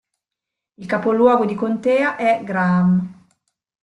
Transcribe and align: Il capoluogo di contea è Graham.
Il 0.79 0.87
capoluogo 0.87 1.45
di 1.45 1.53
contea 1.53 2.15
è 2.15 2.41
Graham. 2.43 3.27